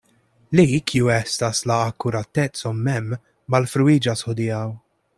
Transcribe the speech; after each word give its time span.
Li, 0.59 0.63
kiu 0.91 1.11
estas 1.15 1.61
la 1.73 1.77
akurateco 1.91 2.75
mem, 2.89 3.15
malfruiĝas 3.57 4.29
hodiaŭ. 4.31 4.69